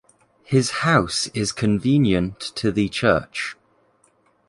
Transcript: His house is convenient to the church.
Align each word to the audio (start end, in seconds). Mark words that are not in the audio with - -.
His 0.43 0.71
house 0.81 1.27
is 1.35 1.51
convenient 1.51 2.39
to 2.55 2.71
the 2.71 2.89
church. 2.89 3.55